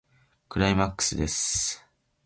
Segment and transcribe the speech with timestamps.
[0.49, 1.85] クライマックスです。